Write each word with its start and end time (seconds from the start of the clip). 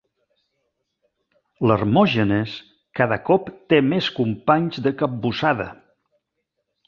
L'Hermògenes 1.71 2.55
cada 3.01 3.19
cop 3.27 3.53
té 3.73 3.79
més 3.91 4.09
companys 4.21 4.83
de 4.87 4.95
capbussada. 5.03 5.69